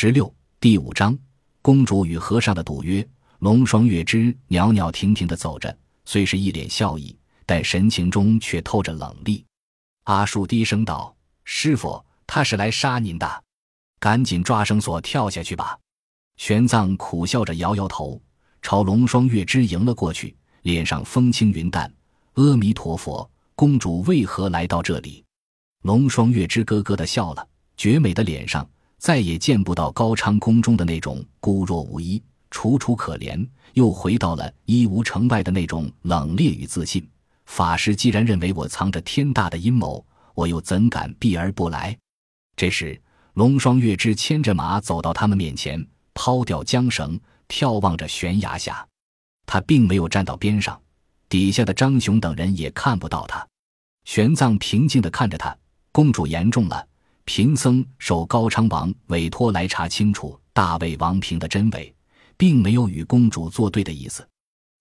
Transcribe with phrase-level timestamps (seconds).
[0.00, 1.18] 十六第五章，
[1.60, 3.04] 公主与和尚的赌约。
[3.40, 9.44] 龙双月之袅袅婷婷地走着，虽是一脸笑意，但神情中却透着冷厉。
[10.04, 13.42] 阿树低声道：“师傅，他是来杀您的，
[13.98, 15.76] 赶紧抓绳索跳下去吧。”
[16.38, 18.22] 玄奘苦笑着摇摇头，
[18.62, 21.92] 朝龙双月之迎了过去，脸上风轻云淡
[22.38, 25.24] ：“阿弥陀佛，公主为何来到这里？”
[25.82, 27.44] 龙双月之咯咯地笑了，
[27.76, 28.64] 绝美的脸上
[28.98, 32.22] 再也见不到高昌宫中的那种孤弱无依。
[32.50, 37.06] 楚楚可怜，又回到了一无城外的那种冷冽与自信。
[37.44, 41.96] 法师既然认为我藏着天大的阴谋，我又怎敢避而不来？
[42.56, 43.00] 这时，
[43.34, 48.86] 龙双月之牵着马走到他们面前，抛掉缰绳，眺望着悬崖下。
[49.46, 50.80] 他并没有站到边上，
[51.28, 53.46] 底下的张雄等人也看不到他。
[54.04, 55.54] 玄奘平静地看着他。
[55.92, 56.86] 公主言重了，
[57.28, 61.94] 贫僧受高昌王委托来查清楚大魏王平的真伪。
[62.38, 64.26] 并没有与公主作对的意思。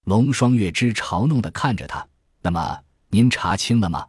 [0.06, 2.08] 龙双月之嘲弄的看着他。
[2.42, 4.08] 那么您查清了吗？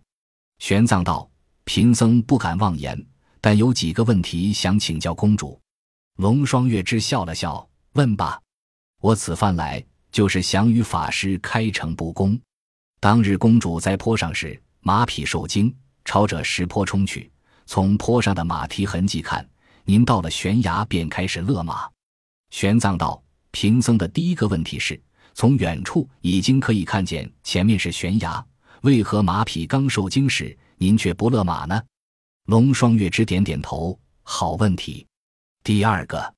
[0.58, 1.28] 玄奘道
[1.64, 3.03] ：“贫僧不敢妄言，
[3.41, 5.58] 但有几个问题想请教公主。”
[6.17, 8.39] 龙双月之笑了笑，问吧。
[9.00, 12.39] 我此番来就是想与法师开诚布公。
[13.00, 17.30] 当日公主在坡上时，马匹受惊，朝着石坡冲去。
[17.69, 19.47] 从坡上的马蹄痕迹看，
[19.84, 21.86] 您到了悬崖便开始勒马。
[22.48, 23.22] 玄奘道。
[23.50, 24.98] 贫僧的第一个问题是：
[25.34, 28.44] 从远处已经可以看见前面是悬崖，
[28.83, 31.83] 为何马匹刚受惊时您却不勒马呢？
[32.46, 35.06] 龙双月之点点头，好问题。
[35.64, 36.34] 第二个，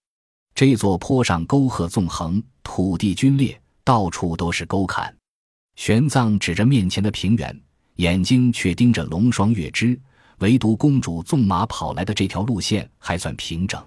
[0.55, 5.15] 这座坡上沟壑纵横，土地龟裂，到处都是沟坎。
[5.77, 7.61] 玄奘指着面前的平原，
[7.97, 10.01] 眼睛却盯着龙双月之，
[10.41, 13.83] 唯独公主纵马跑来的这条路线还算平整。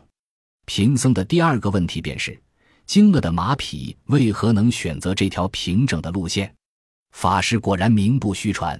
[0.65, 2.41] 贫僧的第二个问题便是。
[2.85, 6.53] 惊了的马匹为何能选择这条平整的路线？
[7.11, 8.77] 法师果然名不虚传。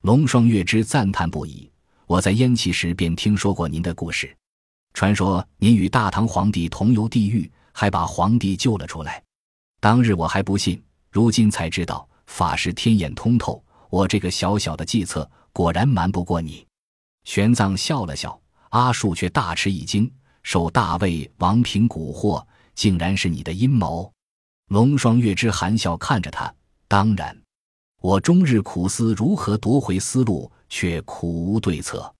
[0.00, 1.70] 龙双月之赞叹不已。
[2.06, 4.34] 我在燕齐时便听说过您的故事，
[4.94, 9.22] 传说您与大唐皇帝同游地狱，还把皇帝救了出来。
[9.78, 13.62] 当日我还不信，如今才知道法师天眼通透。
[13.90, 16.66] 我这个小小的计策果然瞒不过你。
[17.24, 18.40] 玄奘笑了笑，
[18.70, 20.10] 阿术却大吃一惊，
[20.42, 22.44] 受大魏王平蛊惑。
[22.74, 24.12] 竟然是你的阴谋，
[24.66, 26.52] 龙双月之含笑看着他。
[26.88, 27.40] 当然，
[28.00, 32.12] 我终日苦思如何夺回丝路，却苦无对策。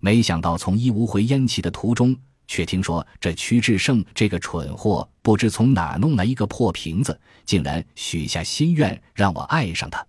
[0.00, 2.16] 没想到从伊吾回燕齐的途中，
[2.48, 10.04] 却听说这屈志胜这个蠢货不知从哪弄来一个破瓶子，竟然许下心愿让我爱上他。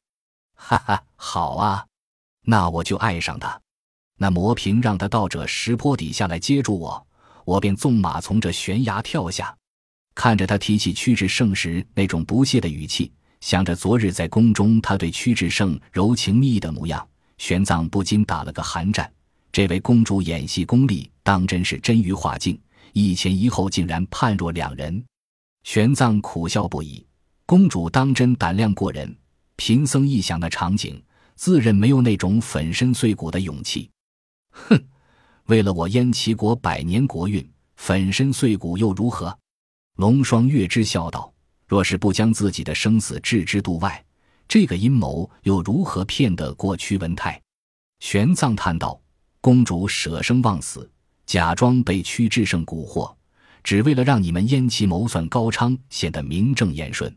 [0.56, 1.86] 哈哈，好啊，
[2.42, 3.62] 那我就爱上他。
[4.24, 7.06] 那魔瓶让他到这石坡底下来接住我，
[7.44, 9.54] 我便纵马从这悬崖跳下。
[10.16, 17.06] 看着他提起屈志胜时那种不屑的语气，想着昨日在宫中他对屈志胜柔情蜜意的模样，
[17.38, 19.12] 玄奘不禁打了个寒战。
[19.52, 22.58] 这位公主演戏功力当真是臻于画境，
[22.94, 25.04] 一前一后竟然判若两人。
[25.64, 27.06] 玄奘苦笑不已。
[27.46, 29.14] 公主当真胆量过人，
[29.58, 31.04] 贫僧一想那场景，
[31.36, 33.90] 自认没有那种粉身碎骨的勇气。
[34.54, 34.82] 哼，
[35.46, 39.38] 为了我燕齐国百年国运，粉身碎骨又如何？
[39.98, 41.32] 龙双月之笑道
[41.68, 44.04] ：“若是不将自己的生死置之度外，
[44.48, 47.42] 这个阴谋又如何骗得过屈文泰？”
[48.00, 49.00] 玄奘叹道
[49.42, 50.90] ：“公主舍生忘死，
[51.26, 53.14] 假装被屈志胜蛊惑，
[53.64, 57.16] 只为了让你们燕齐谋算高昌显得名正言顺，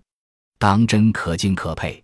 [0.59, 2.03] 当真可敬可佩。”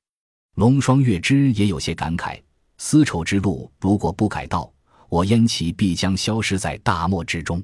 [0.56, 2.41] 龙双月之也有些感慨
[2.76, 4.71] ：“丝绸之路如果不改道，
[5.12, 7.62] 我燕齐必将消失在大漠之中。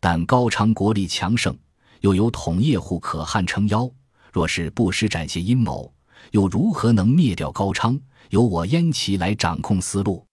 [0.00, 1.54] 但高昌国力强盛。”
[2.00, 3.90] 又有统叶护可汗撑腰，
[4.32, 5.92] 若是不施展些阴谋，
[6.30, 7.98] 又如何能灭掉高昌？
[8.30, 10.24] 由我燕齐来掌控思路。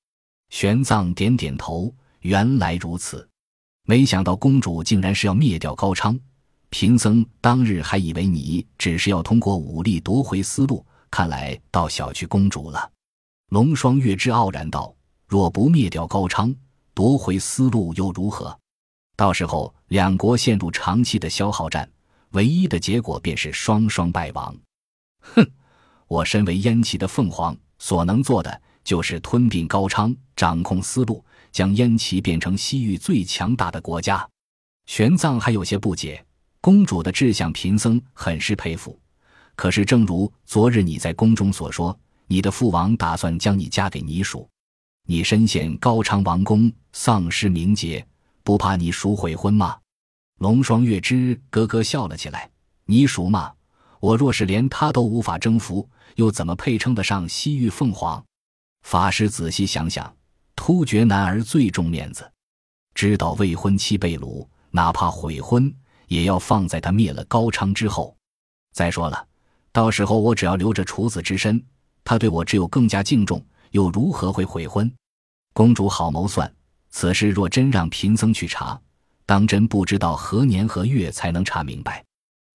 [0.51, 3.27] 玄奘点点头，原来如此。
[3.87, 6.17] 没想到公主竟然是要灭掉高昌。
[6.69, 12.91] 贫僧当日还以为你只是要通过武力夺回思路，看来倒小觑公主了。
[13.49, 14.93] 龙双月之傲然道
[15.27, 16.53] ：“若不灭掉高昌，
[16.93, 18.57] 夺回丝路又如何？”
[19.17, 21.89] 到时候两国陷入长期的消耗战，
[22.31, 24.55] 唯一的结果便是双双败亡。
[25.21, 25.47] 哼，
[26.07, 34.27] 我身为燕齐的凤凰，所能做的就是吞并高昌，掌控丝路，将燕齐变成西域最强大的国家。
[34.85, 36.23] 玄奘还有些不解，
[36.59, 38.99] 公主的志向，贫僧很是佩服。
[39.55, 44.47] 可是，正如昨日你在宫中所说，你的父王打算将你嫁给倪属，
[45.07, 48.05] 你身陷高昌王宫，丧失名节。
[48.43, 49.77] 不怕你赎悔婚吗？
[50.39, 52.49] 龙双月之咯咯笑了起来
[52.85, 53.51] ：“你属嘛？
[53.99, 58.23] 我若是连他都无法征服，又怎么配称得上西域凤凰？”
[58.81, 60.15] 法师仔细想想，
[60.55, 62.31] 突厥男儿最重面子，
[62.93, 65.73] 知道未婚妻被掳，哪怕悔婚，
[66.07, 68.15] 也要放在他灭了高昌之后。
[68.73, 69.27] 再说了，
[69.71, 71.63] 到时候我只要留着处子之身，
[72.03, 73.43] 他对我只有更加敬重，
[73.75, 74.89] 又如何会悔婚？
[75.53, 76.49] 公主好谋算，
[76.91, 78.79] 此事若真让贫僧去查，
[79.25, 82.01] 当真不知道何年何月才能查明白。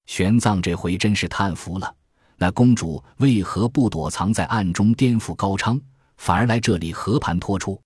[0.07, 1.95] 玄奘这回真是叹服了。
[2.39, 5.79] 那公主为何不躲藏在暗中颠覆高昌？
[6.17, 7.79] 反而来这里和盘托出，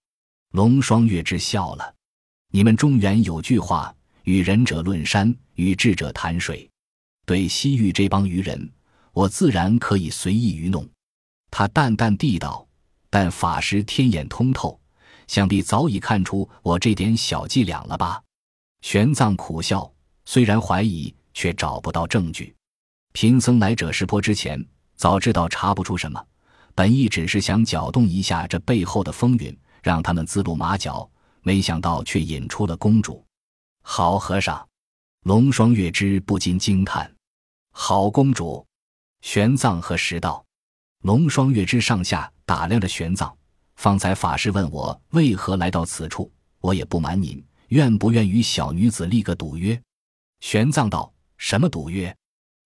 [0.52, 1.92] 龙双月之笑了。
[2.52, 3.92] 你们中原有句话
[4.22, 6.70] ：“与仁者论山，与智者谈水。”
[7.26, 8.70] 对西域这帮愚人，
[9.12, 10.88] 我自然可以随意愚弄。
[11.50, 12.64] 他淡淡地道
[13.14, 14.76] ：“但法师天眼通透，
[15.28, 18.20] 想必早已看出我这点小伎俩了吧？”
[18.82, 19.88] 玄奘苦笑，
[20.24, 22.52] 虽然怀疑，却找不到证据。
[23.12, 24.60] 贫僧来者石坡之前，
[24.96, 26.20] 早知道查不出什么。
[26.74, 31.08] 本意只是想搅动一下这背后的风云，让他们自露马脚，
[31.42, 33.24] 没想到却引出了公主。
[33.82, 34.68] 好和尚，
[35.22, 37.08] 龙双月之不禁惊叹
[37.70, 38.66] ：“好公主！”
[39.22, 40.44] 玄奘和石道，
[41.04, 43.30] 龙双月之上下打量着玄奘。
[43.76, 49.78] 方才法师问我为何来到此处，我也不瞒您，愿不愿与小女子立个赌约？
[50.40, 52.14] 玄奘道：“什么赌约？”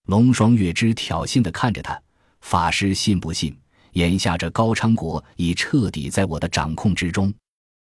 [0.07, 2.01] 龙双月之挑衅的看着他，
[2.41, 3.59] 法师信不信？
[3.95, 7.35] 眼下这高昌国已彻底在我的掌控之中，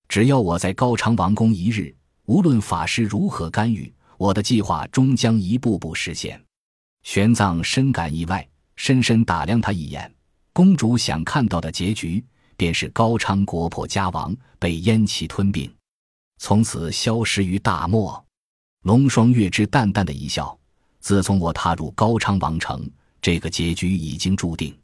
[0.08, 1.94] 只要我在高昌王宫一日，
[2.24, 6.42] 无论法师如何干预，我的计划终将一步步实现。
[7.04, 8.44] 玄奘深感意外，
[8.74, 10.12] 深深打量他一眼。
[10.60, 12.22] 公主想看到的结局，
[12.54, 15.74] 便是高昌国破家亡，被燕齐吞并，
[16.36, 18.22] 从此消失于大漠。
[18.82, 20.54] 龙双月之淡淡的一笑：
[20.98, 22.86] 自从我踏入高昌王城，
[23.22, 24.78] 这个结局已经注定。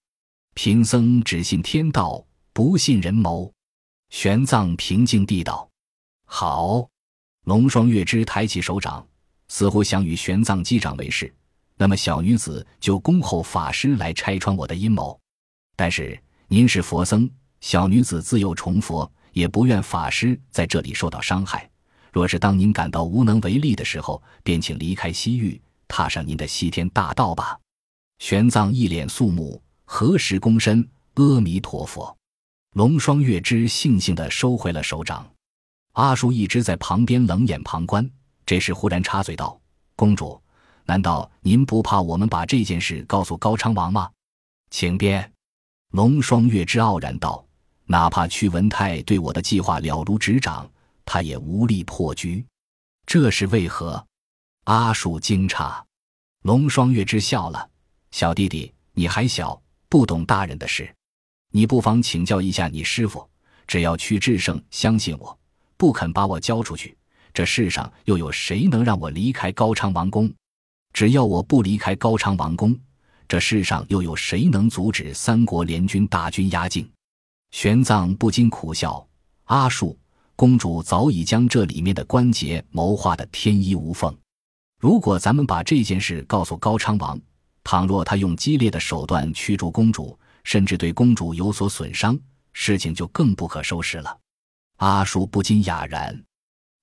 [0.55, 2.25] 贫僧只信天道，
[2.55, 3.53] 不信人谋。
[4.09, 5.69] 玄奘平静地道
[6.25, 6.89] ：“好。”
[7.45, 9.07] 龙双月之抬起手掌，
[9.49, 11.31] 似乎想与玄奘击掌为誓。
[11.77, 15.21] 那么小女子就恭候法师来拆穿我的阴谋。
[15.77, 16.19] 但是
[16.49, 17.31] 您是佛僧，
[17.61, 21.71] 小女子自幼崇佛，也不愿法师在这里受到伤害。
[22.13, 27.59] 若是当您感到无能为力的时候，便请离开西域，踏上您的西天大道吧。
[28.19, 29.63] 玄奘一脸肃穆。
[29.85, 30.89] 何时躬身？
[31.15, 32.17] 阿弥陀佛。
[32.75, 35.25] 龙双月之悻悻地收回了手掌。
[35.93, 38.11] 阿叔一直在旁边冷眼旁观，
[38.45, 39.61] 这时忽然插嘴道
[39.95, 40.43] ：“公主，
[40.87, 44.11] 难道您不怕我们把这件事告诉高昌王吗？”
[44.71, 45.33] 请便。
[45.97, 47.43] 龙双月之傲然道
[47.89, 50.71] ：“哪怕屈文泰对我的计划了如指掌，
[51.07, 52.45] 他也无力破局。
[53.07, 54.07] 这是为何？”
[54.65, 55.75] 阿树惊诧。
[56.43, 57.71] 龙双月之笑了
[58.13, 59.59] ：“小弟弟，你还小。”
[59.89, 60.95] 不懂大人的事，
[61.53, 63.27] 你不妨请教一下你师傅。
[63.67, 65.39] 只要屈志胜相信我，
[65.79, 66.95] 不肯把我交出去，
[67.33, 70.31] 这世上又有谁能让我离开高昌王宫？
[70.93, 72.79] 只要我不离开高昌王宫，
[73.29, 76.89] 这世上又有谁能阻止三国联军大军压境？
[77.51, 79.07] 玄奘不禁苦笑：
[79.45, 79.99] 阿术，
[80.35, 84.17] 公主早已将这里面的关节谋划的天衣无缝。
[84.81, 87.19] 如果咱们把这件事告诉高昌王，
[87.65, 92.19] 倘若他用激烈的手段驱逐公主，甚至对公主有所损伤，
[92.53, 94.19] 事情就更不可收拾了。
[94.77, 96.25] 阿叔不禁哑然，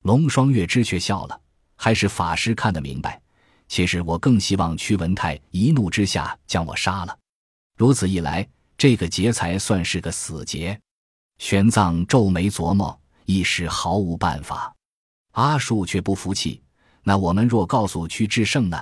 [0.01, 1.39] 龙双月之却笑了。
[1.75, 3.21] 还是法师看得明白。
[3.67, 7.17] 其实我更希望屈文泰一怒之下将我杀了。
[7.77, 10.79] 如此一来，这个劫才算是个死劫。
[11.39, 14.73] 玄奘皱眉琢磨，一时毫无办法。
[15.31, 16.61] 阿树却不服气
[17.03, 18.79] ：“那我们若告诉屈志胜呢？”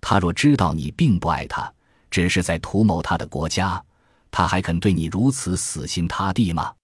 [0.00, 1.72] 他若知道你并不爱他，
[2.10, 3.82] 只是在图谋他的国家，
[4.30, 6.74] 他还肯对你如此死心塌地吗？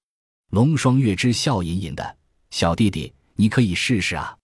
[0.50, 2.16] 龙双月之笑吟吟的，
[2.50, 4.36] 小弟弟，你可以试试啊，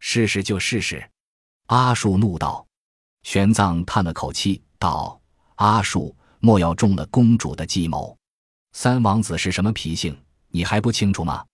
[0.00, 1.08] 试试就试试。
[1.68, 2.66] 阿树怒道。
[3.24, 5.20] 玄奘叹了口气道
[5.56, 8.16] ：“阿树，莫要中了公主的计谋。
[8.72, 10.16] 三王子是什么脾性，
[10.48, 11.44] 你还不清楚吗？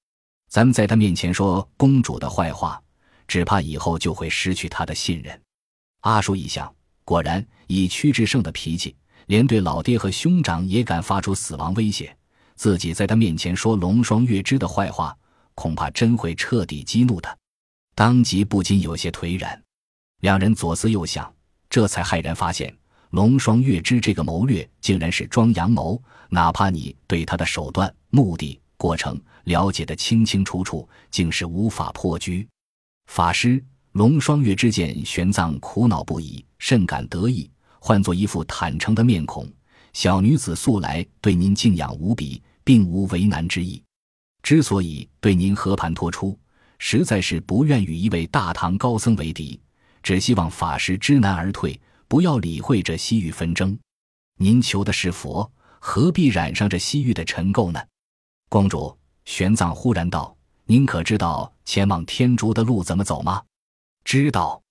[0.49, 2.81] 咱们在他面前说公主的坏话，
[3.27, 5.41] 只怕以后就会失去他的信任。”
[6.03, 6.73] 阿叔一想，
[7.05, 8.95] 果然以屈志胜的脾气，
[9.27, 12.17] 连对老爹和兄长也敢发出死亡威胁。
[12.55, 15.17] 自己在他面前说龙双月之的坏话，
[15.57, 17.37] 恐怕真会彻底激怒他。
[17.97, 19.61] 当即不禁有些颓然。
[20.25, 21.31] 两人左思右想，
[21.69, 22.75] 这才骇然发现，
[23.11, 26.03] 龙双月之这个谋略竟然是装阳谋。
[26.31, 32.49] 哪怕你对他的手段、目的、过程了解的清清楚楚，竟是无法破局。
[33.05, 33.63] 法师。
[33.93, 39.47] 龙双月之见玄奘苦恼不已，甚感得意，换作一副坦诚的面孔。
[39.93, 43.81] 小女子素来对您敬仰无比，并无为难之意。
[44.43, 46.37] 之所以对您和盘托出，
[46.79, 49.61] 实在是不愿与一位大唐高僧为敌，
[50.05, 53.77] 只希望法师知难而退，不要理会这西域纷争。
[54.37, 57.81] 您求的是佛，何必染上这西域的尘垢呢？
[58.51, 58.95] 公主，
[59.25, 63.43] 玄奘忽然道：“您可知道前往天竺的路怎么走吗？”
[64.05, 64.63] 知道，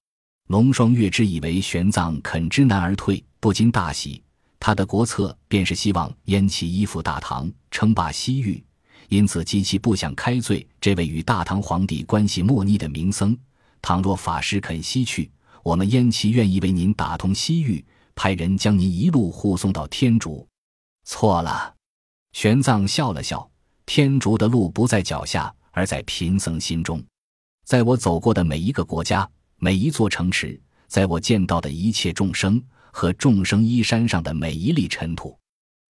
[0.49, 4.21] 龙双月之以为玄奘肯知难而退，不禁大喜。
[4.59, 8.63] 他的国策便是希望燕齐依附大唐，称霸西域，
[9.09, 13.35] 因此极其不想开罪这位与大唐皇帝关系莫逆的名僧。
[13.83, 15.29] 倘若法师肯西去，
[15.61, 17.85] 我们燕齐愿意为您打通西域，
[18.15, 20.47] 派人将您一路护送到天竺。
[21.03, 21.75] 错了，
[22.31, 23.47] 玄奘笑了笑，
[23.85, 27.03] 天竺的路不在脚下，而在贫僧心中。
[27.65, 35.37] 在我走过的每一个国家，每一座城池，在我见到的一切众生和众生衣衫上的每一粒尘土，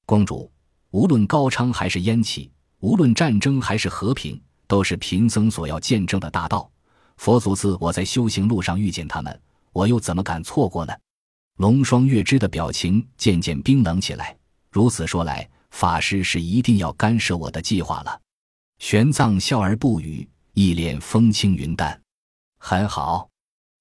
[0.08, 0.52] 公主，
[0.90, 6.68] 无论高昌还是燕齐，无论战争还是和平，都是贫僧所要见证的大道。
[7.24, 10.94] 佛祖赐我在修行路上遇见他们，我又怎么敢错过呢？
[11.56, 14.36] 龙双月之的表情渐渐冰冷起来。
[14.70, 18.20] 如此说来，法师是一定要干涉我的计划了。
[18.80, 20.28] 玄奘笑而不语。
[20.54, 21.98] 一脸风轻云淡，
[22.60, 23.30] 很好。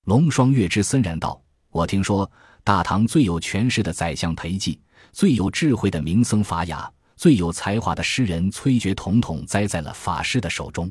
[0.05, 2.31] 龙双月之森然道：“我听说
[2.63, 4.79] 大唐最有权势的宰相裴寂，
[5.11, 10.89] 最有智慧的名僧法雅，最有才华的诗人崔珏，统统栽在了法师的手中。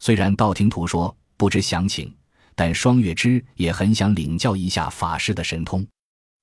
[0.00, 2.14] 虽然道听途说，不知详情，
[2.54, 5.86] 但双月之也很想领教一下法师的神通。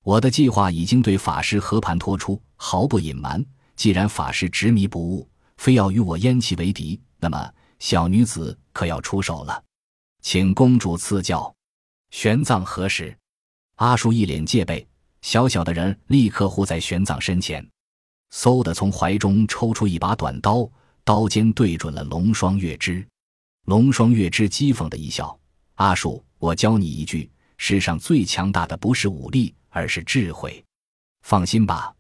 [0.04, 3.46] 我的计划已经对法师和盘托出，毫不隐瞒。
[3.76, 7.48] 既然法师执迷不悟，非要与我燕齐为敌，那么……”
[7.78, 9.62] 小女子可要出手了，
[10.22, 11.54] 请公主赐教。
[12.10, 13.16] 玄奘何时？
[13.76, 14.88] 阿叔一脸戒备，
[15.22, 17.70] 小小的人立刻护在玄奘身前，
[18.34, 20.68] 嗖的从怀中抽出一把短刀，
[21.04, 23.06] 刀尖对准了龙双月之。
[23.66, 25.38] 龙双月之讥讽的一笑
[25.76, 30.64] ：“阿树，我教你一句，世上最强大的不是武力，而是智慧。
[31.24, 31.92] 放心吧，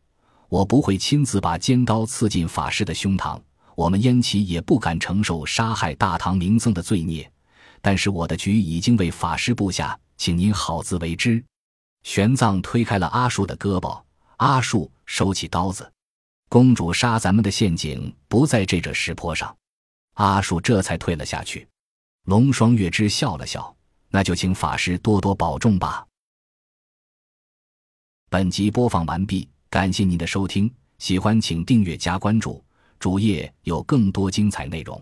[0.48, 3.42] 我不会亲自把尖刀刺进法师的胸膛。”
[3.76, 7.30] 我们燕齐也不敢承受杀害大唐名僧的罪孽，
[7.82, 11.44] 但是我的局已经为法师布下，请您好自为之。
[12.04, 14.02] 玄奘推开了阿树的胳膊，
[14.38, 15.92] 阿树收起刀子。
[16.48, 19.54] 公主杀咱们的陷阱不在这这石坡上，
[20.16, 21.66] 阿树这才退了下去。
[22.26, 23.74] 龙双月之笑了笑，
[24.10, 26.06] 那就请法师多多保重吧。
[28.30, 32.64] 本集播放完毕，感谢您的收听，喜欢请订阅加关注。
[32.98, 35.02] 主页有更多精彩内容。